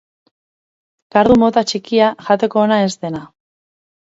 Kardu 1.15 1.35
mota 1.43 1.63
txikia, 1.73 2.09
jateko 2.31 2.63
ona 2.65 2.81
ez 2.89 2.89
dena. 3.05 3.23